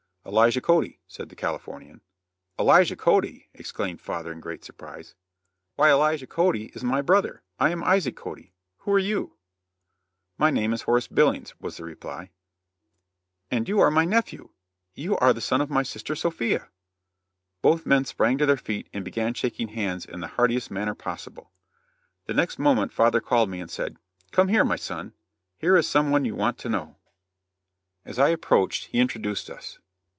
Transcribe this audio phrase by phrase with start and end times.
[0.23, 1.99] "Elijah Cody," said the Californian.
[2.59, 5.15] "Elijah Cody!" exclaimed father, in great surprise;
[5.77, 7.41] "why Elijah Cody is my brother.
[7.59, 8.53] I am Isaac Cody.
[8.77, 9.35] Who are you?"
[10.37, 12.29] "My name is Horace Billings," was the reply.
[13.49, 14.51] "And you are my nephew.
[14.93, 16.69] You are the son of my sister Sophia."
[17.63, 21.51] Both men sprang to their feet and began shaking hands in the heartiest manner possible.
[22.27, 23.97] The next moment father called me, and said:
[24.29, 25.13] "Come here, my son.
[25.57, 26.97] Here is some one you want to know."
[28.05, 29.79] As I approached he introduced us.